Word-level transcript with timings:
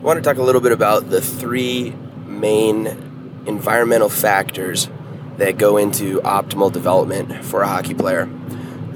I 0.00 0.02
want 0.02 0.16
to 0.16 0.22
talk 0.22 0.38
a 0.38 0.42
little 0.42 0.62
bit 0.62 0.72
about 0.72 1.10
the 1.10 1.20
three 1.20 1.90
main 2.24 2.86
environmental 3.44 4.08
factors 4.08 4.88
that 5.36 5.58
go 5.58 5.76
into 5.76 6.22
optimal 6.22 6.72
development 6.72 7.44
for 7.44 7.60
a 7.60 7.68
hockey 7.68 7.92
player. 7.92 8.22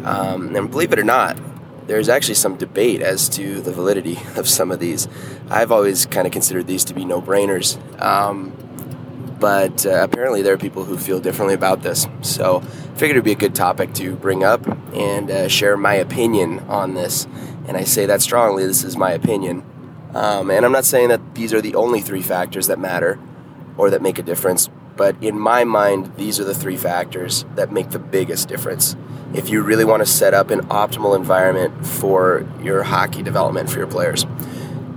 Um, 0.03 0.56
and 0.56 0.71
believe 0.71 0.95
it 0.95 0.98
or 0.98 1.04
not, 1.04 1.37
there's 1.87 2.09
actually 2.09 2.37
some 2.37 2.56
debate 2.56 3.03
as 3.03 3.29
to 3.30 3.61
the 3.61 3.71
validity 3.71 4.19
of 4.37 4.48
some 4.48 4.71
of 4.71 4.80
these. 4.80 5.06
I've 5.51 5.71
always 5.71 6.06
kind 6.06 6.27
of 6.27 6.33
considered 6.33 6.67
these 6.67 6.85
to 6.85 6.95
be 6.95 7.05
no 7.05 7.21
brainers. 7.21 7.77
Um, 8.01 8.57
but 9.39 9.85
uh, 9.85 10.05
apparently, 10.05 10.41
there 10.41 10.55
are 10.55 10.59
people 10.59 10.85
who 10.85 10.97
feel 10.97 11.21
differently 11.21 11.55
about 11.55 11.83
this. 11.83 12.07
So, 12.23 12.63
I 12.63 12.97
figured 12.97 13.11
it'd 13.11 13.25
be 13.25 13.33
a 13.33 13.35
good 13.35 13.55
topic 13.55 13.93
to 13.95 14.17
bring 14.17 14.43
up 14.43 14.67
and 14.95 15.31
uh, 15.31 15.49
share 15.49 15.77
my 15.77 15.97
opinion 15.97 16.61
on 16.61 16.95
this. 16.95 17.27
And 17.69 17.77
I 17.77 17.84
say 17.84 18.07
that 18.07 18.23
strongly, 18.23 18.66
this 18.66 18.84
is 18.84 18.97
my 18.97 19.11
opinion. 19.11 19.66
Um, 20.15 20.51
and 20.51 20.65
I'm 20.65 20.73
not 20.73 20.84
saying 20.84 21.09
that 21.09 21.34
these 21.34 21.52
are 21.52 21.61
the 21.61 21.75
only 21.75 22.01
three 22.01 22.23
factors 22.23 22.69
that 22.69 22.79
matter 22.79 23.19
or 23.77 23.91
that 23.91 24.01
make 24.01 24.19
a 24.19 24.23
difference, 24.23 24.70
but 24.97 25.16
in 25.20 25.39
my 25.39 25.65
mind, 25.65 26.15
these 26.16 26.39
are 26.39 26.45
the 26.45 26.55
three 26.55 26.77
factors 26.77 27.45
that 27.56 27.73
make 27.73 27.91
the 27.91 27.98
biggest 27.98 28.48
difference. 28.48 28.97
If 29.34 29.48
you 29.48 29.62
really 29.62 29.84
want 29.84 30.01
to 30.01 30.06
set 30.06 30.33
up 30.33 30.51
an 30.51 30.61
optimal 30.69 31.16
environment 31.16 31.84
for 31.84 32.47
your 32.62 32.84
hockey 32.84 33.23
development 33.23 33.69
for 33.69 33.79
your 33.79 33.89
players. 33.89 34.25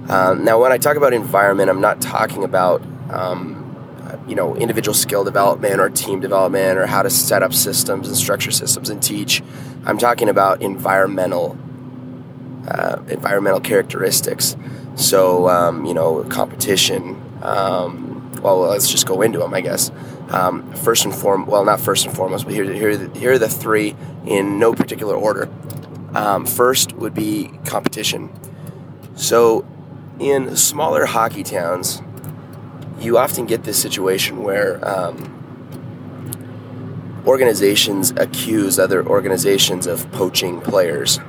Um, 0.09 0.45
now, 0.45 0.61
when 0.61 0.71
I 0.71 0.77
talk 0.77 0.95
about 0.95 1.13
environment, 1.13 1.71
I'm 1.71 1.81
not 1.81 1.99
talking 1.99 2.43
about 2.43 2.83
um, 3.09 3.67
you 4.27 4.35
know 4.35 4.55
individual 4.55 4.93
skill 4.93 5.23
development 5.23 5.79
or 5.79 5.89
team 5.89 6.19
development 6.19 6.77
or 6.77 6.85
how 6.85 7.01
to 7.01 7.09
set 7.09 7.43
up 7.43 7.53
systems 7.53 8.07
and 8.07 8.15
structure 8.15 8.51
systems 8.51 8.89
and 8.89 9.01
teach. 9.01 9.41
I'm 9.85 9.97
talking 9.97 10.29
about 10.29 10.61
environmental 10.61 11.57
uh, 12.67 13.01
environmental 13.07 13.61
characteristics. 13.61 14.55
So 14.97 15.47
um, 15.47 15.85
you 15.85 15.93
know 15.93 16.23
competition. 16.25 17.21
Um, 17.41 18.17
well, 18.41 18.59
let's 18.59 18.89
just 18.89 19.05
go 19.05 19.21
into 19.21 19.39
them, 19.39 19.53
I 19.53 19.61
guess. 19.61 19.91
Um, 20.29 20.71
first 20.73 21.05
and 21.05 21.15
foremost, 21.15 21.49
well, 21.49 21.65
not 21.65 21.79
first 21.79 22.05
and 22.05 22.15
foremost, 22.15 22.45
but 22.45 22.53
here, 22.53 22.71
here, 22.71 23.09
here 23.09 23.31
are 23.33 23.37
the 23.37 23.49
three 23.49 23.95
in 24.25 24.59
no 24.59 24.73
particular 24.73 25.15
order. 25.15 25.49
Um, 26.13 26.45
first 26.45 26.93
would 26.93 27.13
be 27.13 27.51
competition. 27.65 28.29
So, 29.15 29.65
in 30.19 30.55
smaller 30.55 31.05
hockey 31.05 31.43
towns, 31.43 32.01
you 32.99 33.17
often 33.17 33.45
get 33.45 33.63
this 33.63 33.81
situation 33.81 34.43
where 34.43 34.85
um, 34.87 35.33
organizations 37.25 38.11
accuse 38.11 38.79
other 38.79 39.05
organizations 39.05 39.87
of 39.87 40.11
poaching 40.11 40.61
players. 40.61 41.19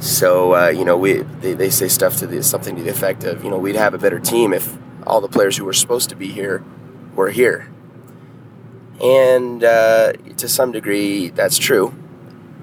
So 0.00 0.54
uh, 0.54 0.68
you 0.68 0.84
know, 0.84 0.96
we 0.96 1.22
they, 1.40 1.52
they 1.52 1.70
say 1.70 1.88
stuff 1.88 2.16
to 2.18 2.26
the 2.26 2.42
something 2.42 2.74
to 2.76 2.82
the 2.82 2.90
effect 2.90 3.24
of, 3.24 3.44
you 3.44 3.50
know, 3.50 3.58
we'd 3.58 3.76
have 3.76 3.94
a 3.94 3.98
better 3.98 4.18
team 4.18 4.52
if 4.52 4.76
all 5.06 5.20
the 5.20 5.28
players 5.28 5.56
who 5.56 5.64
were 5.64 5.72
supposed 5.72 6.08
to 6.08 6.16
be 6.16 6.28
here 6.28 6.64
were 7.14 7.30
here. 7.30 7.70
And 9.02 9.62
uh, 9.62 10.12
to 10.36 10.48
some 10.48 10.72
degree, 10.72 11.28
that's 11.28 11.58
true. 11.58 11.94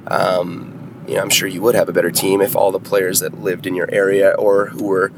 Um, 0.07 1.03
you 1.07 1.15
know, 1.15 1.21
I'm 1.21 1.29
sure 1.29 1.47
you 1.47 1.61
would 1.61 1.75
have 1.75 1.89
a 1.89 1.93
better 1.93 2.11
team 2.11 2.41
if 2.41 2.55
all 2.55 2.71
the 2.71 2.79
players 2.79 3.19
that 3.21 3.41
lived 3.41 3.65
in 3.65 3.75
your 3.75 3.89
area 3.91 4.31
or 4.31 4.67
who 4.67 4.85
were 4.85 5.11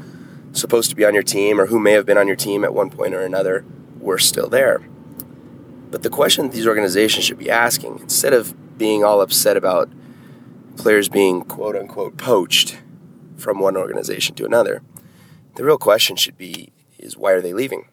supposed 0.52 0.90
to 0.90 0.96
be 0.96 1.04
on 1.04 1.14
your 1.14 1.22
team 1.22 1.60
or 1.60 1.66
who 1.66 1.78
may 1.78 1.92
have 1.92 2.06
been 2.06 2.18
on 2.18 2.26
your 2.26 2.36
team 2.36 2.64
at 2.64 2.74
one 2.74 2.90
point 2.90 3.14
or 3.14 3.20
another 3.20 3.64
were 3.98 4.18
still 4.18 4.48
there. 4.48 4.80
But 5.90 6.02
the 6.02 6.10
question 6.10 6.50
these 6.50 6.66
organizations 6.66 7.24
should 7.24 7.38
be 7.38 7.50
asking, 7.50 7.98
instead 8.00 8.32
of 8.32 8.78
being 8.78 9.04
all 9.04 9.20
upset 9.20 9.56
about 9.56 9.90
players 10.80 11.08
being 11.08 11.42
quote 11.42 11.76
unquote 11.76 12.16
poached 12.16 12.78
from 13.36 13.60
one 13.60 13.76
organization 13.76 14.34
to 14.36 14.44
another, 14.44 14.82
the 15.56 15.64
real 15.64 15.78
question 15.78 16.16
should 16.16 16.38
be 16.38 16.72
is 16.98 17.16
why 17.16 17.32
are 17.32 17.40
they 17.40 17.52
leaving? 17.52 17.88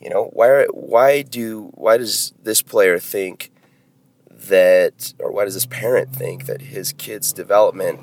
You 0.00 0.10
know, 0.10 0.24
why 0.32 0.64
why 0.72 1.22
do 1.22 1.70
why 1.74 1.98
does 1.98 2.32
this 2.42 2.62
player 2.62 2.98
think 2.98 3.52
that 4.28 5.14
or 5.18 5.30
why 5.30 5.44
does 5.44 5.54
this 5.54 5.66
parent 5.66 6.14
think 6.14 6.46
that 6.46 6.62
his 6.62 6.92
kid's 6.92 7.32
development 7.32 8.00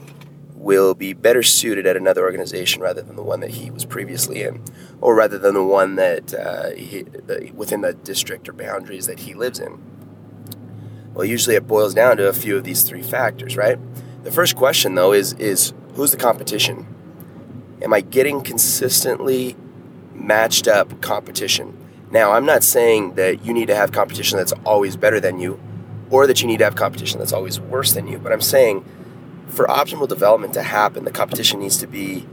will 0.54 0.94
be 0.94 1.14
better 1.14 1.44
suited 1.44 1.86
at 1.86 1.96
another 1.96 2.24
organization 2.24 2.82
rather 2.82 3.02
than 3.02 3.16
the 3.16 3.24
one 3.24 3.40
that 3.42 3.52
he 3.52 3.70
was 3.70 3.86
previously 3.86 4.42
in, 4.42 4.64
or 5.02 5.16
rather 5.16 5.38
than 5.38 5.54
the 5.54 5.64
one 5.64 5.96
that 5.96 6.34
uh, 6.34 6.72
he, 6.72 7.04
the, 7.04 7.52
within 7.54 7.82
the 7.82 7.94
district 7.94 8.50
or 8.50 8.54
boundaries 8.54 9.06
that 9.06 9.20
he 9.20 9.34
lives 9.34 9.60
in. 9.60 9.82
Well, 11.14 11.26
usually 11.26 11.56
it 11.56 11.68
boils 11.68 11.94
down 11.94 12.18
to 12.18 12.28
a 12.28 12.34
few 12.34 12.58
of 12.58 12.64
these 12.64 12.84
three 12.84 13.02
factors, 13.02 13.58
right? 13.58 13.80
The 14.28 14.34
first 14.34 14.58
question, 14.58 14.96
though, 14.96 15.14
is 15.14 15.32
is 15.36 15.72
who's 15.94 16.12
the 16.12 16.18
competition? 16.18 16.86
Am 17.82 17.94
I 17.94 18.02
getting 18.02 18.42
consistently 18.42 19.56
matched 20.14 20.68
up 20.68 21.02
competition? 21.02 21.78
Now, 22.12 22.34
I'm 22.34 22.46
not 22.46 22.62
saying 22.62 23.14
that 23.14 23.46
you 23.46 23.54
need 23.54 23.68
to 23.68 23.76
have 23.76 23.94
competition 23.94 24.38
that's 24.38 24.52
always 24.66 24.98
better 24.98 25.22
than 25.22 25.40
you, 25.40 25.58
or 26.10 26.28
that 26.28 26.42
you 26.42 26.48
need 26.48 26.58
to 26.58 26.66
have 26.66 26.76
competition 26.76 27.20
that's 27.20 27.32
always 27.32 27.62
worse 27.62 27.94
than 27.94 28.06
you, 28.06 28.20
but 28.20 28.34
I'm 28.34 28.42
saying 28.42 28.84
for 29.48 29.66
optimal 29.68 30.10
development 30.10 30.54
to 30.56 30.62
happen, 30.62 31.06
the 31.06 31.12
competition 31.12 31.62
needs 31.62 31.78
to 31.78 31.88
be 31.88 32.28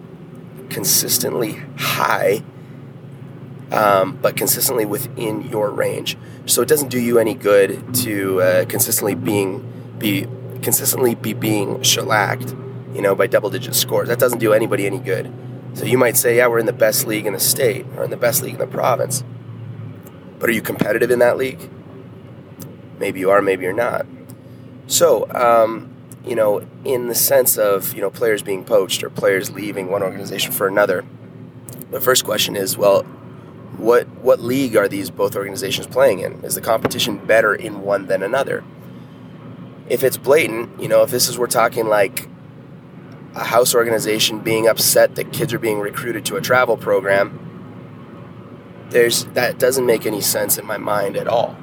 consistently 0.70 1.62
high, 1.78 2.42
um, 3.70 4.18
but 4.20 4.36
consistently 4.36 4.84
within 4.84 5.42
your 5.42 5.70
range. 5.70 6.16
So 6.46 6.60
it 6.60 6.66
doesn't 6.66 6.88
do 6.88 6.98
you 6.98 7.20
any 7.20 7.34
good 7.34 7.94
to 8.02 8.42
uh, 8.42 8.64
consistently 8.64 9.14
being 9.14 9.94
be 9.96 10.26
consistently 10.64 11.14
be 11.14 11.32
being 11.32 11.82
shellacked, 11.82 12.50
you 12.92 13.02
know, 13.02 13.14
by 13.14 13.26
double 13.26 13.50
digit 13.50 13.74
scores. 13.74 14.08
That 14.08 14.18
doesn't 14.18 14.38
do 14.38 14.52
anybody 14.52 14.86
any 14.86 14.98
good. 14.98 15.32
So 15.74 15.84
you 15.84 15.98
might 15.98 16.16
say, 16.16 16.36
yeah, 16.36 16.46
we're 16.46 16.58
in 16.58 16.66
the 16.66 16.72
best 16.72 17.06
league 17.06 17.26
in 17.26 17.32
the 17.32 17.40
state 17.40 17.86
or 17.96 18.04
in 18.04 18.10
the 18.10 18.16
best 18.16 18.42
league 18.42 18.54
in 18.54 18.60
the 18.60 18.66
province. 18.66 19.22
But 20.38 20.48
are 20.48 20.52
you 20.52 20.62
competitive 20.62 21.10
in 21.10 21.20
that 21.20 21.36
league? 21.36 21.70
Maybe 22.98 23.20
you 23.20 23.30
are, 23.30 23.42
maybe 23.42 23.64
you're 23.64 23.72
not. 23.72 24.06
So, 24.86 25.30
um, 25.32 25.90
you 26.24 26.34
know, 26.34 26.66
in 26.84 27.08
the 27.08 27.14
sense 27.14 27.58
of, 27.58 27.94
you 27.94 28.00
know, 28.00 28.10
players 28.10 28.42
being 28.42 28.64
poached 28.64 29.02
or 29.02 29.10
players 29.10 29.50
leaving 29.50 29.90
one 29.90 30.02
organization 30.02 30.52
for 30.52 30.66
another, 30.66 31.04
the 31.90 32.00
first 32.00 32.24
question 32.24 32.56
is, 32.56 32.76
well, 32.76 33.02
what 33.76 34.08
what 34.22 34.40
league 34.40 34.76
are 34.76 34.88
these 34.88 35.10
both 35.10 35.36
organizations 35.36 35.86
playing 35.86 36.20
in? 36.20 36.44
Is 36.44 36.54
the 36.54 36.60
competition 36.60 37.16
better 37.18 37.54
in 37.54 37.82
one 37.82 38.06
than 38.06 38.22
another? 38.22 38.62
If 39.88 40.02
it's 40.02 40.16
blatant, 40.16 40.80
you 40.80 40.88
know, 40.88 41.02
if 41.02 41.10
this 41.10 41.28
is 41.28 41.38
we're 41.38 41.46
talking 41.46 41.86
like 41.86 42.28
a 43.34 43.44
house 43.44 43.74
organization 43.74 44.40
being 44.40 44.66
upset 44.66 45.16
that 45.16 45.32
kids 45.32 45.52
are 45.52 45.58
being 45.58 45.80
recruited 45.80 46.24
to 46.26 46.36
a 46.36 46.40
travel 46.40 46.76
program, 46.76 47.40
there's 48.90 49.24
that 49.26 49.58
doesn't 49.58 49.86
make 49.86 50.06
any 50.06 50.20
sense 50.20 50.56
in 50.58 50.66
my 50.66 50.78
mind 50.78 51.16
at 51.16 51.28
all. 51.28 51.56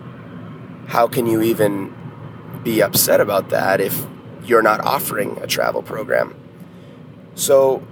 How 0.87 1.07
can 1.07 1.25
you 1.25 1.41
even 1.41 1.95
be 2.63 2.81
upset 2.81 3.19
about 3.19 3.49
that 3.49 3.81
if 3.81 4.05
you're 4.43 4.61
not 4.61 4.81
offering 4.81 5.37
a 5.41 5.47
travel 5.47 5.81
program. 5.81 6.35
So 7.35 7.85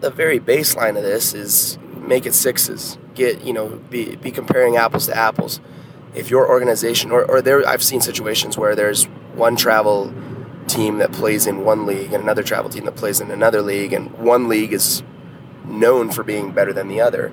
the 0.00 0.10
very 0.10 0.40
baseline 0.40 0.96
of 0.96 1.02
this 1.02 1.34
is 1.34 1.78
make 1.96 2.26
it 2.26 2.34
sixes. 2.34 2.98
Get 3.14 3.42
you 3.42 3.52
know 3.52 3.68
be 3.90 4.16
be 4.16 4.30
comparing 4.30 4.76
apples 4.76 5.06
to 5.06 5.16
apples. 5.16 5.60
If 6.18 6.30
your 6.30 6.48
organization 6.48 7.12
or, 7.12 7.24
or 7.24 7.40
there 7.40 7.66
I've 7.66 7.82
seen 7.82 8.00
situations 8.00 8.58
where 8.58 8.74
there's 8.74 9.04
one 9.34 9.54
travel 9.54 10.12
team 10.66 10.98
that 10.98 11.12
plays 11.12 11.46
in 11.46 11.64
one 11.64 11.86
league 11.86 12.12
and 12.12 12.22
another 12.22 12.42
travel 12.42 12.68
team 12.68 12.84
that 12.84 12.96
plays 12.96 13.20
in 13.20 13.30
another 13.30 13.62
league 13.62 13.92
and 13.92 14.10
one 14.18 14.48
league 14.48 14.72
is 14.72 15.02
known 15.64 16.10
for 16.10 16.24
being 16.24 16.50
better 16.50 16.72
than 16.72 16.88
the 16.88 17.00
other. 17.00 17.32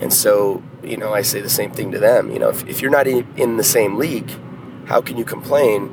And 0.00 0.12
so, 0.12 0.62
you 0.82 0.96
know, 0.96 1.12
I 1.12 1.20
say 1.22 1.40
the 1.40 1.50
same 1.50 1.72
thing 1.72 1.92
to 1.92 1.98
them. 1.98 2.30
You 2.30 2.38
know, 2.38 2.48
if, 2.48 2.66
if 2.66 2.80
you're 2.80 2.90
not 2.90 3.06
in, 3.06 3.26
in 3.36 3.58
the 3.58 3.64
same 3.64 3.96
league, 3.96 4.30
how 4.86 5.02
can 5.02 5.18
you 5.18 5.24
complain 5.24 5.88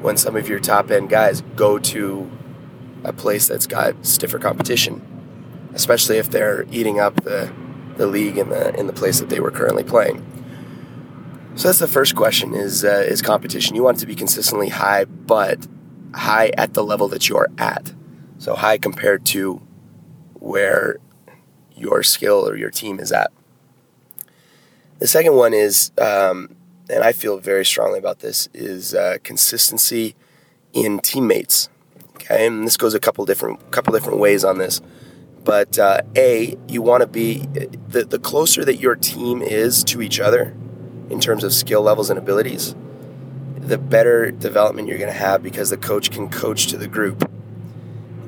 when 0.00 0.16
some 0.16 0.34
of 0.34 0.48
your 0.48 0.58
top 0.58 0.90
end 0.90 1.08
guys 1.08 1.42
go 1.54 1.78
to 1.78 2.30
a 3.04 3.12
place 3.12 3.46
that's 3.46 3.66
got 3.66 4.04
stiffer 4.04 4.38
competition, 4.38 5.00
especially 5.74 6.18
if 6.18 6.28
they're 6.28 6.66
eating 6.72 6.98
up 6.98 7.22
the, 7.22 7.52
the 7.96 8.06
league 8.06 8.36
in 8.36 8.48
the 8.48 8.74
in 8.78 8.86
the 8.86 8.92
place 8.92 9.20
that 9.20 9.28
they 9.28 9.38
were 9.38 9.50
currently 9.50 9.84
playing. 9.84 10.24
So 11.54 11.68
that's 11.68 11.78
the 11.78 11.88
first 11.88 12.16
question: 12.16 12.54
is 12.54 12.84
uh, 12.84 13.04
is 13.06 13.20
competition? 13.20 13.76
You 13.76 13.82
want 13.82 13.98
it 13.98 14.00
to 14.00 14.06
be 14.06 14.14
consistently 14.14 14.70
high, 14.70 15.04
but 15.04 15.66
high 16.14 16.50
at 16.56 16.74
the 16.74 16.82
level 16.82 17.08
that 17.08 17.28
you're 17.28 17.50
at. 17.58 17.92
So 18.38 18.54
high 18.54 18.78
compared 18.78 19.24
to 19.26 19.60
where 20.34 20.96
your 21.76 22.02
skill 22.02 22.48
or 22.48 22.56
your 22.56 22.70
team 22.70 22.98
is 22.98 23.12
at. 23.12 23.30
The 24.98 25.06
second 25.06 25.34
one 25.34 25.52
is 25.52 25.92
um, 25.98 26.56
and 26.88 27.04
I 27.04 27.12
feel 27.12 27.38
very 27.38 27.64
strongly 27.64 27.98
about 27.98 28.20
this, 28.20 28.48
is 28.54 28.94
uh, 28.94 29.18
consistency 29.22 30.14
in 30.72 31.00
teammates. 31.00 31.68
Okay, 32.14 32.46
and 32.46 32.66
this 32.66 32.76
goes 32.76 32.94
a 32.94 33.00
couple 33.00 33.24
different 33.26 33.70
couple 33.70 33.92
different 33.92 34.18
ways 34.18 34.42
on 34.42 34.58
this. 34.58 34.80
But 35.44 35.78
uh, 35.78 36.02
a, 36.16 36.56
you 36.68 36.82
want 36.82 37.02
to 37.02 37.06
be 37.06 37.46
the 37.88 38.04
the 38.08 38.18
closer 38.18 38.64
that 38.64 38.76
your 38.76 38.96
team 38.96 39.42
is 39.42 39.84
to 39.84 40.00
each 40.00 40.18
other 40.18 40.54
in 41.12 41.20
terms 41.20 41.44
of 41.44 41.52
skill 41.52 41.82
levels 41.82 42.08
and 42.08 42.18
abilities, 42.18 42.74
the 43.58 43.76
better 43.76 44.30
development 44.30 44.88
you're 44.88 44.98
going 44.98 45.12
to 45.12 45.18
have 45.18 45.42
because 45.42 45.68
the 45.68 45.76
coach 45.76 46.10
can 46.10 46.30
coach 46.30 46.68
to 46.68 46.78
the 46.78 46.88
group. 46.88 47.30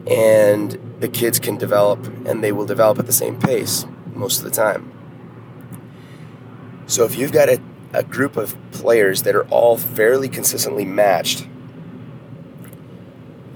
And 0.08 0.78
the 1.00 1.08
kids 1.08 1.38
can 1.38 1.56
develop 1.56 2.06
and 2.26 2.44
they 2.44 2.52
will 2.52 2.66
develop 2.66 2.98
at 2.98 3.06
the 3.06 3.12
same 3.12 3.40
pace 3.40 3.86
most 4.12 4.38
of 4.38 4.44
the 4.44 4.50
time. 4.50 4.92
So 6.86 7.04
if 7.04 7.16
you've 7.16 7.32
got 7.32 7.48
a, 7.48 7.58
a 7.94 8.02
group 8.02 8.36
of 8.36 8.54
players 8.70 9.22
that 9.22 9.34
are 9.34 9.48
all 9.48 9.78
fairly 9.78 10.28
consistently 10.28 10.84
matched, 10.84 11.48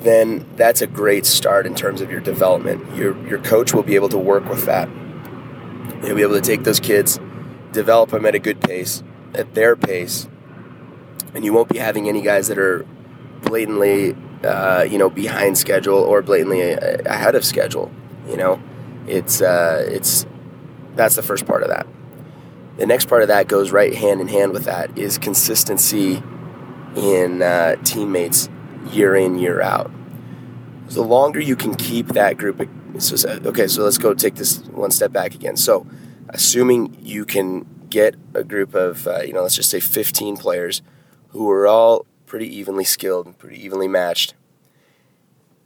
then 0.00 0.46
that's 0.56 0.80
a 0.80 0.86
great 0.86 1.26
start 1.26 1.66
in 1.66 1.74
terms 1.74 2.00
of 2.00 2.10
your 2.10 2.20
development. 2.20 2.96
Your, 2.96 3.14
your 3.28 3.40
coach 3.40 3.74
will 3.74 3.82
be 3.82 3.94
able 3.94 4.08
to 4.08 4.18
work 4.18 4.48
with 4.48 4.64
that. 4.64 4.88
He'll 6.02 6.16
be 6.16 6.22
able 6.22 6.36
to 6.36 6.40
take 6.40 6.64
those 6.64 6.80
kids, 6.80 7.20
develop 7.72 8.10
them 8.10 8.24
at 8.24 8.34
a 8.34 8.38
good 8.38 8.60
pace, 8.62 9.02
at 9.34 9.54
their 9.54 9.76
pace, 9.76 10.28
and 11.34 11.44
you 11.44 11.52
won't 11.52 11.68
be 11.68 11.78
having 11.78 12.08
any 12.08 12.22
guys 12.22 12.48
that 12.48 12.58
are 12.58 12.86
blatantly, 13.42 14.16
uh, 14.44 14.82
you 14.82 14.98
know, 14.98 15.10
behind 15.10 15.56
schedule 15.58 15.98
or 15.98 16.22
blatantly 16.22 16.72
ahead 16.72 17.34
of 17.34 17.44
schedule. 17.44 17.90
You 18.28 18.36
know, 18.36 18.60
it's 19.06 19.40
uh, 19.40 19.86
it's 19.88 20.26
that's 20.94 21.16
the 21.16 21.22
first 21.22 21.46
part 21.46 21.62
of 21.62 21.68
that. 21.68 21.86
The 22.76 22.86
next 22.86 23.08
part 23.08 23.22
of 23.22 23.28
that 23.28 23.48
goes 23.48 23.72
right 23.72 23.94
hand 23.94 24.20
in 24.20 24.28
hand 24.28 24.52
with 24.52 24.64
that 24.64 24.96
is 24.96 25.18
consistency 25.18 26.22
in 26.94 27.42
uh, 27.42 27.76
teammates 27.82 28.48
year 28.90 29.14
in 29.16 29.38
year 29.38 29.60
out. 29.60 29.90
The 30.88 31.02
longer 31.02 31.40
you 31.40 31.56
can 31.56 31.74
keep 31.74 32.08
that 32.08 32.38
group, 32.38 32.68
so 32.98 33.28
okay, 33.28 33.66
so 33.66 33.82
let's 33.82 33.98
go 33.98 34.14
take 34.14 34.36
this 34.36 34.60
one 34.66 34.90
step 34.90 35.12
back 35.12 35.34
again. 35.34 35.56
So, 35.56 35.86
assuming 36.30 36.96
you 37.02 37.24
can 37.24 37.66
get 37.90 38.14
a 38.34 38.44
group 38.44 38.74
of, 38.74 39.06
uh, 39.06 39.20
you 39.20 39.32
know, 39.32 39.42
let's 39.42 39.56
just 39.56 39.70
say 39.70 39.80
15 39.80 40.36
players 40.36 40.82
who 41.28 41.48
are 41.50 41.66
all 41.66 42.06
pretty 42.26 42.54
evenly 42.54 42.84
skilled 42.84 43.26
and 43.26 43.38
pretty 43.38 43.62
evenly 43.62 43.88
matched, 43.88 44.34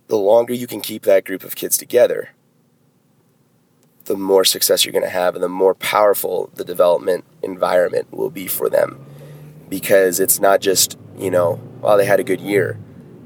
the 0.07 0.17
longer 0.17 0.53
you 0.53 0.67
can 0.67 0.81
keep 0.81 1.03
that 1.03 1.25
group 1.25 1.45
of 1.45 1.55
kids 1.55 1.77
together, 1.77 2.31
the 4.05 4.17
more 4.17 4.45
success 4.45 4.85
you're 4.85 4.93
going 4.93 5.05
to 5.05 5.11
have 5.11 5.35
and 5.35 5.43
the 5.43 5.49
more 5.49 5.75
powerful 5.75 6.51
the 6.55 6.65
development 6.65 7.25
environment 7.43 8.13
will 8.13 8.31
be 8.31 8.47
for 8.47 8.69
them. 8.69 9.05
Because 9.69 10.21
it's 10.21 10.39
not 10.39 10.61
just, 10.61 10.99
you 11.17 11.31
know, 11.31 11.61
well, 11.81 11.97
they 11.97 12.05
had 12.05 12.21
a 12.21 12.25
good 12.25 12.41
year. 12.41 12.79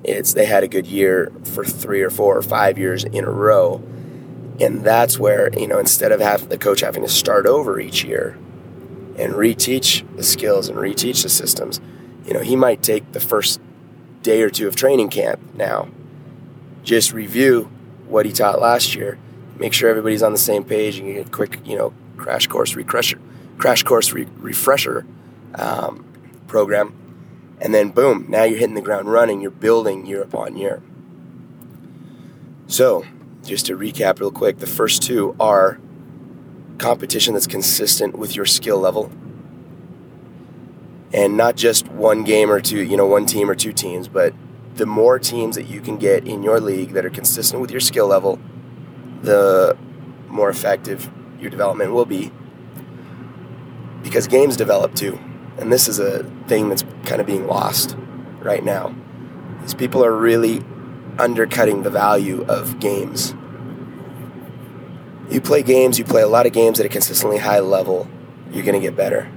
It's 0.05 0.35
they 0.35 0.47
had 0.47 0.63
a 0.63 0.69
good 0.69 0.87
year 0.87 1.33
for 1.45 1.65
three 1.65 2.03
or 2.03 2.11
four 2.11 2.37
or 2.37 2.43
five 2.43 2.79
years 2.79 3.05
in 3.05 3.25
a 3.25 3.31
row. 3.31 3.83
And 4.61 4.85
that's 4.85 5.19
where, 5.19 5.51
you 5.59 5.67
know, 5.67 5.79
instead 5.79 6.13
of 6.13 6.21
having 6.21 6.49
the 6.49 6.59
coach 6.59 6.81
having 6.81 7.03
to 7.03 7.09
start 7.09 7.47
over 7.47 7.81
each 7.81 8.05
year 8.05 8.39
and 9.17 9.33
reteach 9.35 10.05
the 10.17 10.23
skills 10.23 10.69
and 10.69 10.79
reteach 10.79 11.23
the 11.23 11.29
systems, 11.29 11.81
you 12.27 12.35
know, 12.35 12.41
he 12.41 12.57
might 12.57 12.83
take 12.83 13.13
the 13.13 13.21
first 13.21 13.61
day 14.23 14.43
or 14.43 14.51
two 14.51 14.69
of 14.69 14.77
training 14.77 15.09
camp 15.09 15.41
now, 15.55 15.89
just 16.83 17.13
review 17.13 17.71
what 18.09 18.27
he 18.27 18.33
taught 18.33 18.61
last 18.61 18.95
year, 18.95 19.19
make 19.57 19.73
sure 19.73 19.89
everybody's 19.89 20.23
on 20.23 20.33
the 20.33 20.39
same 20.39 20.65
page, 20.65 20.99
and 20.99 21.15
get 21.15 21.27
a 21.27 21.31
quick, 21.31 21.61
you 21.65 21.77
know, 21.77 21.93
crash 22.17 22.47
course 22.47 22.75
refresher, 22.75 23.19
crash 23.59 23.83
course 23.83 24.13
re- 24.13 24.27
refresher 24.39 25.07
um, 25.55 26.05
program, 26.47 26.95
and 27.61 27.75
then 27.75 27.91
boom, 27.91 28.27
now 28.29 28.45
you're 28.45 28.59
hitting 28.59 28.75
the 28.75 28.83
ground 28.83 29.11
running. 29.11 29.41
You're 29.41 29.51
building 29.51 30.07
year 30.07 30.23
upon 30.23 30.57
year. 30.57 30.83
So, 32.67 33.05
just 33.45 33.67
to 33.67 33.77
recap 33.77 34.21
real 34.21 34.33
quick, 34.33 34.59
the 34.59 34.67
first 34.67 35.03
two 35.03 35.35
are 35.39 35.81
competition 36.79 37.35
that's 37.35 37.47
consistent 37.47 38.19
with 38.19 38.37
your 38.37 38.47
skill 38.47 38.79
level 38.79 39.11
and 41.13 41.37
not 41.37 41.57
just 41.57 41.89
one 41.89 42.25
game 42.25 42.51
or 42.51 42.61
two, 42.61 42.83
you 42.83 42.97
know, 42.97 43.07
one 43.07 43.27
team 43.27 43.49
or 43.49 43.55
two 43.55 43.73
teams, 43.73 44.09
but 44.09 44.35
the 44.75 44.87
more 44.87 45.19
teams 45.19 45.57
that 45.57 45.65
you 45.65 45.81
can 45.81 45.97
get 45.97 46.27
in 46.27 46.43
your 46.43 46.61
league 46.61 46.93
that 46.93 47.07
are 47.07 47.11
consistent 47.11 47.61
with 47.63 47.71
your 47.71 47.81
skill 47.81 48.07
level, 48.07 48.39
the 49.23 49.77
more 50.29 50.51
effective 50.51 51.11
your 51.41 51.51
development 51.51 51.93
will 51.93 52.05
be. 52.05 52.31
Because 54.03 54.27
games 54.27 54.57
develop 54.57 54.95
too. 54.95 55.19
And 55.59 55.73
this 55.73 55.89
is 55.89 55.99
a 55.99 56.25
thing 56.47 56.69
that's 56.69 56.85
kind 57.05 57.21
of 57.21 57.27
being 57.27 57.47
lost 57.47 57.97
right 58.41 58.63
now. 58.63 58.95
These 59.63 59.75
people 59.75 60.05
are 60.05 60.15
really 60.15 60.63
undercutting 61.19 61.83
the 61.83 61.91
value 61.91 62.45
of 62.45 62.79
games. 62.79 63.35
You 65.31 65.41
play 65.41 65.63
games, 65.63 65.99
you 65.99 66.05
play 66.05 66.23
a 66.23 66.29
lot 66.29 66.47
of 66.47 66.53
games 66.53 66.81
at 66.81 66.87
a 66.87 66.89
consistently 66.89 67.39
high 67.39 67.61
level, 67.61 68.09
you're 68.53 68.65
going 68.65 68.81
to 68.81 68.87
get 68.87 68.97
better 68.97 69.31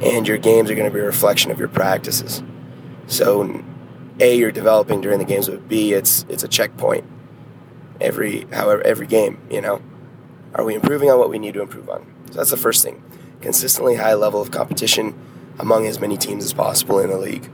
and 0.00 0.28
your 0.28 0.38
games 0.38 0.70
are 0.70 0.74
going 0.74 0.88
to 0.88 0.94
be 0.94 1.00
a 1.00 1.04
reflection 1.04 1.50
of 1.50 1.58
your 1.58 1.68
practices. 1.68 2.42
So, 3.06 3.64
A, 4.20 4.36
you're 4.36 4.52
developing 4.52 5.00
during 5.00 5.18
the 5.18 5.24
games, 5.24 5.48
but 5.48 5.68
B, 5.68 5.92
it's 5.92 6.26
it's 6.28 6.42
a 6.42 6.48
checkpoint 6.48 7.04
every 8.00 8.46
however 8.52 8.82
every 8.82 9.06
game. 9.06 9.38
You 9.50 9.60
know, 9.60 9.82
are 10.54 10.64
we 10.64 10.74
improving 10.74 11.10
on 11.10 11.18
what 11.18 11.30
we 11.30 11.38
need 11.38 11.54
to 11.54 11.62
improve 11.62 11.88
on? 11.88 12.06
So 12.30 12.34
that's 12.34 12.50
the 12.50 12.56
first 12.56 12.82
thing. 12.82 13.02
Consistently 13.40 13.96
high 13.96 14.14
level 14.14 14.40
of 14.42 14.50
competition 14.50 15.14
among 15.58 15.86
as 15.86 16.00
many 16.00 16.16
teams 16.16 16.44
as 16.44 16.52
possible 16.52 16.98
in 16.98 17.10
the 17.10 17.18
league. 17.18 17.50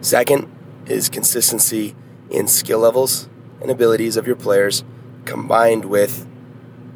Second 0.00 0.50
is 0.86 1.08
consistency 1.08 1.94
in 2.30 2.46
skill 2.46 2.80
levels 2.80 3.28
and 3.60 3.70
abilities 3.70 4.16
of 4.16 4.26
your 4.26 4.36
players 4.36 4.84
combined 5.24 5.84
with 5.86 6.26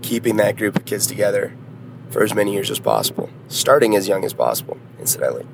keeping 0.02 0.36
that 0.36 0.56
group 0.56 0.76
of 0.76 0.84
kids 0.84 1.06
together 1.06 1.54
for 2.10 2.22
as 2.22 2.34
many 2.34 2.52
years 2.52 2.70
as 2.70 2.78
possible, 2.78 3.28
starting 3.48 3.96
as 3.96 4.08
young 4.08 4.24
as 4.24 4.32
possible, 4.32 4.78
incidentally. 4.98 5.46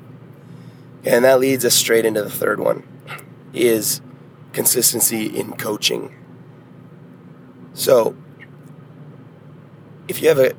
And 1.05 1.25
that 1.25 1.41
leads 1.41 1.65
us 1.65 1.75
straight 1.75 2.05
into 2.05 2.23
the 2.23 2.31
third 2.31 2.61
one 2.61 2.87
is 3.53 4.01
consistency 4.53 5.27
in 5.27 5.53
coaching. 5.55 6.15
So, 7.75 8.15
if 10.09 10.23
you 10.23 10.29
have 10.29 10.39
a, 10.39 10.53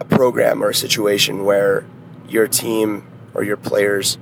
a 0.00 0.04
program 0.04 0.62
or 0.62 0.70
a 0.70 0.74
situation 0.74 1.44
where 1.44 1.86
your 2.28 2.46
team 2.46 3.06
or 3.34 3.42
your 3.42 3.56
players 3.56 4.18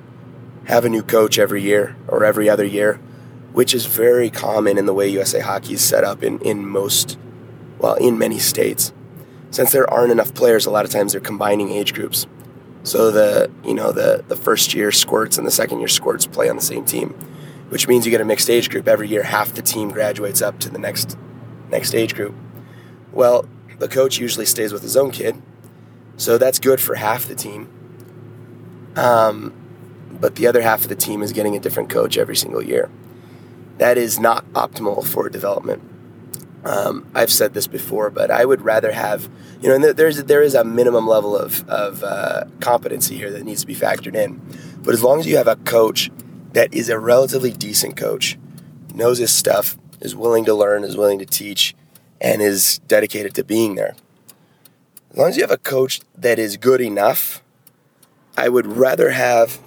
have 0.66 0.84
a 0.84 0.88
new 0.88 1.02
coach 1.02 1.38
every 1.38 1.62
year 1.62 1.96
or 2.06 2.24
every 2.24 2.48
other 2.48 2.64
year, 2.64 3.00
which 3.52 3.75
is 3.75 3.87
very 3.87 4.31
common 4.31 4.79
in 4.79 4.87
the 4.87 4.94
way 4.94 5.08
USA 5.08 5.41
Hockey 5.41 5.75
is 5.75 5.82
set 5.82 6.05
up 6.05 6.23
in, 6.23 6.38
in 6.41 6.67
most, 6.67 7.19
well, 7.79 7.94
in 7.94 8.19
many 8.19 8.38
states 8.38 8.93
since 9.50 9.73
there 9.73 9.88
aren't 9.91 10.12
enough 10.12 10.32
players, 10.35 10.67
a 10.67 10.70
lot 10.70 10.85
of 10.85 10.91
times 10.91 11.12
they're 11.12 11.20
combining 11.20 11.70
age 11.70 11.93
groups. 11.93 12.26
So 12.82 13.11
the 13.11 13.50
you 13.64 13.75
know 13.75 13.93
the 13.93 14.25
the 14.26 14.37
first 14.37 14.75
year 14.75 14.91
squirts 14.91 15.37
and 15.37 15.47
the 15.47 15.50
second 15.50 15.81
year 15.81 15.88
squirts 15.88 16.26
play 16.26 16.49
on 16.49 16.56
the 16.56 16.62
same 16.62 16.85
team, 16.85 17.11
which 17.69 17.87
means 17.88 18.06
you 18.06 18.11
get 18.11 18.20
a 18.20 18.25
mixed 18.25 18.49
age 18.49 18.70
group 18.70 18.88
every 18.88 19.08
year. 19.08 19.25
Half 19.25 19.55
the 19.55 19.62
team 19.62 19.91
graduates 19.91 20.41
up 20.41 20.58
to 20.61 20.70
the 20.70 20.79
next 20.79 21.19
next 21.69 21.94
age 21.94 22.14
group. 22.14 22.35
Well, 23.12 23.47
the 23.79 23.88
coach 23.88 24.19
usually 24.19 24.47
stays 24.47 24.73
with 24.73 24.83
his 24.83 24.97
own 24.97 25.11
kid, 25.11 25.42
so 26.16 26.38
that's 26.38 26.59
good 26.59 26.80
for 26.80 26.95
half 26.95 27.26
the 27.26 27.35
team. 27.35 27.69
Um, 28.97 29.52
but 30.11 30.37
the 30.37 30.47
other 30.47 30.62
half 30.62 30.83
of 30.83 30.88
the 30.88 30.97
team 30.97 31.23
is 31.23 31.33
getting 31.33 31.57
a 31.57 31.61
different 31.61 31.90
coach 31.90 32.16
every 32.16 32.37
single 32.37 32.62
year. 32.62 32.88
That 33.80 33.96
is 33.96 34.20
not 34.20 34.44
optimal 34.52 35.06
for 35.06 35.30
development. 35.30 35.82
Um, 36.64 37.10
I've 37.14 37.32
said 37.32 37.54
this 37.54 37.66
before, 37.66 38.10
but 38.10 38.30
I 38.30 38.44
would 38.44 38.60
rather 38.60 38.92
have, 38.92 39.30
you 39.62 39.70
know, 39.70 39.75
and 39.75 39.82
there's 39.96 40.22
there 40.25 40.42
is 40.42 40.54
a 40.54 40.64
minimum 40.64 41.06
level 41.06 41.34
of 41.34 41.66
of 41.66 42.04
uh, 42.04 42.44
competency 42.60 43.16
here 43.16 43.30
that 43.30 43.42
needs 43.42 43.62
to 43.62 43.66
be 43.66 43.75
factored 43.75 44.14
in. 44.14 44.38
But 44.82 44.92
as 44.92 45.02
long 45.02 45.18
as 45.18 45.26
you 45.26 45.38
have 45.38 45.49
a 45.49 45.56
coach 45.56 46.10
that 46.52 46.75
is 46.75 46.90
a 46.90 46.99
relatively 46.99 47.52
decent 47.52 47.96
coach, 47.96 48.38
knows 48.94 49.16
his 49.16 49.32
stuff, 49.32 49.78
is 50.02 50.14
willing 50.14 50.44
to 50.44 50.52
learn, 50.52 50.84
is 50.84 50.99
willing 50.99 51.18
to 51.18 51.25
teach, 51.25 51.75
and 52.20 52.42
is 52.42 52.80
dedicated 52.87 53.34
to 53.37 53.44
being 53.44 53.76
there. 53.76 53.94
As 55.12 55.16
long 55.16 55.28
as 55.30 55.37
you 55.38 55.42
have 55.42 55.50
a 55.50 55.56
coach 55.56 56.02
that 56.18 56.38
is 56.38 56.58
good 56.58 56.82
enough, 56.82 57.42
I 58.37 58.50
would 58.50 58.66
rather 58.66 59.12
have 59.12 59.58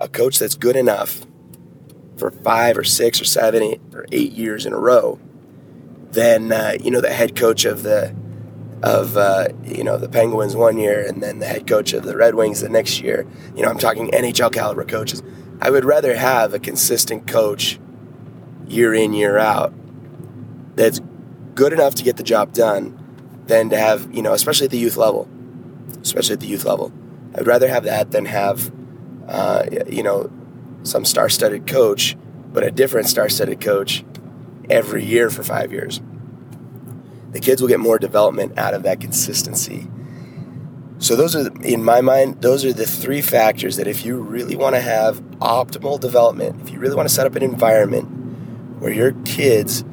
a 0.00 0.08
coach 0.08 0.40
that's 0.40 0.56
good 0.56 0.74
enough 0.74 1.24
for 2.22 2.30
five 2.30 2.78
or 2.78 2.84
six 2.84 3.20
or 3.20 3.24
seven 3.24 3.62
eight 3.62 3.80
or 3.92 4.06
eight 4.12 4.32
years 4.32 4.64
in 4.64 4.72
a 4.72 4.78
row 4.78 5.18
then 6.12 6.52
uh, 6.52 6.76
you 6.80 6.90
know 6.90 7.00
the 7.00 7.12
head 7.12 7.34
coach 7.34 7.64
of 7.64 7.82
the 7.82 8.14
of 8.82 9.16
uh, 9.16 9.48
you 9.64 9.84
know 9.84 9.96
the 9.96 10.08
Penguins 10.08 10.54
one 10.54 10.76
year 10.76 11.06
and 11.06 11.22
then 11.22 11.38
the 11.38 11.46
head 11.46 11.66
coach 11.66 11.92
of 11.92 12.04
the 12.04 12.16
Red 12.16 12.34
Wings 12.34 12.60
the 12.60 12.68
next 12.68 13.00
year. 13.00 13.26
You 13.54 13.62
know, 13.62 13.68
I'm 13.68 13.78
talking 13.78 14.10
NHL 14.10 14.52
caliber 14.52 14.84
coaches. 14.84 15.22
I 15.60 15.70
would 15.70 15.84
rather 15.84 16.16
have 16.16 16.52
a 16.52 16.58
consistent 16.58 17.26
coach 17.26 17.78
year 18.66 18.92
in 18.92 19.12
year 19.12 19.38
out 19.38 19.72
that's 20.74 21.00
good 21.54 21.72
enough 21.72 21.94
to 21.96 22.02
get 22.02 22.16
the 22.16 22.22
job 22.22 22.52
done 22.52 22.98
than 23.46 23.70
to 23.70 23.78
have 23.78 24.12
you 24.14 24.22
know 24.22 24.32
especially 24.32 24.66
at 24.66 24.70
the 24.70 24.78
youth 24.78 24.96
level, 24.96 25.28
especially 26.02 26.34
at 26.34 26.40
the 26.40 26.46
youth 26.46 26.64
level. 26.64 26.92
I'd 27.34 27.46
rather 27.46 27.68
have 27.68 27.84
that 27.84 28.10
than 28.10 28.26
have 28.26 28.70
uh, 29.28 29.64
you 29.88 30.02
know 30.02 30.30
some 30.82 31.04
star-studded 31.04 31.66
coach, 31.66 32.16
but 32.52 32.62
a 32.62 32.70
different 32.70 33.08
star-studded 33.08 33.60
coach 33.60 34.04
every 34.70 35.04
year 35.04 35.30
for 35.30 35.42
five 35.42 35.72
years. 35.72 36.00
The 37.32 37.40
kids 37.40 37.60
will 37.62 37.68
get 37.68 37.80
more 37.80 37.98
development 37.98 38.58
out 38.58 38.74
of 38.74 38.82
that 38.82 39.00
consistency. 39.00 39.88
So 40.98 41.16
those 41.16 41.34
are, 41.34 41.50
in 41.62 41.82
my 41.82 42.00
mind, 42.00 42.42
those 42.42 42.64
are 42.64 42.72
the 42.72 42.86
three 42.86 43.22
factors 43.22 43.76
that 43.76 43.88
if 43.88 44.04
you 44.04 44.20
really 44.20 44.54
want 44.54 44.76
to 44.76 44.80
have 44.80 45.20
optimal 45.40 45.98
development, 45.98 46.60
if 46.62 46.70
you 46.70 46.78
really 46.78 46.94
want 46.94 47.08
to 47.08 47.14
set 47.14 47.26
up 47.26 47.34
an 47.34 47.42
environment 47.42 48.04
where 48.80 48.92
your 48.92 49.12
kids, 49.24 49.84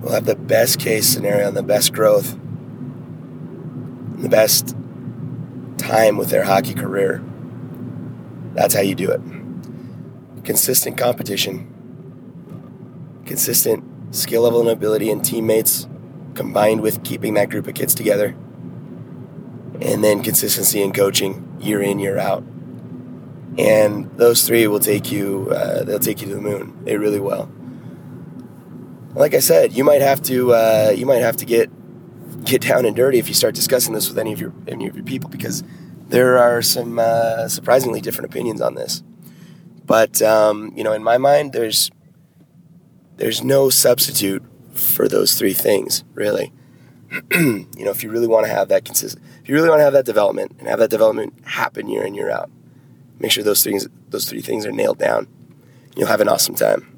will 0.00 0.12
have 0.12 0.24
the 0.26 0.36
best 0.36 0.78
case 0.78 1.06
scenario 1.08 1.48
and 1.48 1.56
the 1.56 1.62
best 1.62 1.92
growth, 1.92 2.34
and 2.34 4.22
the 4.22 4.28
best 4.28 4.76
time 5.78 6.16
with 6.16 6.30
their 6.30 6.44
hockey 6.44 6.74
career. 6.74 7.22
That's 8.54 8.74
how 8.74 8.80
you 8.80 8.94
do 8.94 9.10
it. 9.10 9.20
Consistent 10.46 10.96
competition, 10.96 11.66
consistent 13.26 13.84
skill 14.14 14.42
level 14.42 14.60
and 14.60 14.70
ability 14.70 15.10
and 15.10 15.24
teammates 15.24 15.88
combined 16.34 16.82
with 16.82 17.02
keeping 17.02 17.34
that 17.34 17.50
group 17.50 17.66
of 17.66 17.74
kids 17.74 17.96
together. 17.96 18.36
And 19.80 20.04
then 20.04 20.22
consistency 20.22 20.82
in 20.82 20.92
coaching 20.92 21.58
year 21.60 21.82
in, 21.82 21.98
year 21.98 22.16
out. 22.16 22.44
And 23.58 24.08
those 24.18 24.46
three 24.46 24.68
will 24.68 24.78
take 24.78 25.10
you, 25.10 25.50
uh, 25.50 25.82
they'll 25.82 25.98
take 25.98 26.20
you 26.20 26.28
to 26.28 26.34
the 26.36 26.40
moon. 26.40 26.84
They 26.84 26.96
really 26.96 27.20
will. 27.20 27.50
Like 29.14 29.34
I 29.34 29.40
said, 29.40 29.72
you 29.72 29.82
might 29.82 30.00
have 30.00 30.22
to, 30.22 30.52
uh, 30.52 30.92
you 30.94 31.06
might 31.06 31.22
have 31.22 31.36
to 31.38 31.44
get, 31.44 31.70
get 32.44 32.62
down 32.62 32.84
and 32.84 32.94
dirty 32.94 33.18
if 33.18 33.28
you 33.28 33.34
start 33.34 33.56
discussing 33.56 33.94
this 33.94 34.08
with 34.08 34.18
any 34.18 34.32
of 34.32 34.40
your, 34.40 34.52
any 34.68 34.86
of 34.86 34.94
your 34.94 35.04
people 35.04 35.28
because 35.28 35.64
there 36.08 36.38
are 36.38 36.62
some 36.62 37.00
uh, 37.00 37.48
surprisingly 37.48 38.00
different 38.00 38.30
opinions 38.30 38.60
on 38.60 38.76
this. 38.76 39.02
But 39.86 40.20
um, 40.20 40.72
you 40.76 40.84
know, 40.84 40.92
in 40.92 41.02
my 41.02 41.18
mind, 41.18 41.52
there's 41.52 41.90
there's 43.16 43.42
no 43.42 43.70
substitute 43.70 44.42
for 44.72 45.08
those 45.08 45.38
three 45.38 45.54
things, 45.54 46.04
really. 46.14 46.52
you 47.32 47.66
know, 47.76 47.90
if 47.90 48.02
you 48.02 48.10
really 48.10 48.26
want 48.26 48.46
to 48.46 48.52
have 48.52 48.68
that 48.68 48.84
consistent, 48.84 49.24
if 49.42 49.48
you 49.48 49.54
really 49.54 49.68
want 49.68 49.78
to 49.78 49.84
have 49.84 49.92
that 49.92 50.04
development 50.04 50.56
and 50.58 50.68
have 50.68 50.80
that 50.80 50.90
development 50.90 51.32
happen 51.44 51.88
year 51.88 52.04
in 52.04 52.14
year 52.14 52.30
out, 52.30 52.50
make 53.18 53.30
sure 53.30 53.44
those 53.44 53.62
things, 53.62 53.88
those 54.10 54.28
three 54.28 54.42
things 54.42 54.66
are 54.66 54.72
nailed 54.72 54.98
down. 54.98 55.28
You'll 55.96 56.08
have 56.08 56.20
an 56.20 56.28
awesome 56.28 56.56
time. 56.56 56.92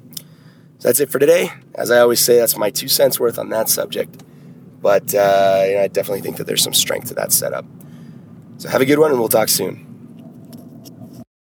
So 0.79 0.87
that's 0.87 0.99
it 0.99 1.09
for 1.09 1.19
today. 1.19 1.51
As 1.75 1.91
I 1.91 1.99
always 1.99 2.19
say, 2.19 2.37
that's 2.37 2.57
my 2.57 2.69
two 2.69 2.87
cents 2.87 3.19
worth 3.19 3.37
on 3.37 3.49
that 3.49 3.69
subject. 3.69 4.23
But 4.81 5.13
uh, 5.13 5.63
you 5.67 5.75
know, 5.75 5.81
I 5.83 5.87
definitely 5.87 6.21
think 6.21 6.37
that 6.37 6.47
there's 6.47 6.63
some 6.63 6.73
strength 6.73 7.09
to 7.09 7.13
that 7.15 7.31
setup. 7.31 7.65
So 8.57 8.67
have 8.69 8.81
a 8.81 8.85
good 8.85 8.99
one, 8.99 9.11
and 9.11 9.19
we'll 9.19 9.29
talk 9.29 9.47
soon. 9.47 9.88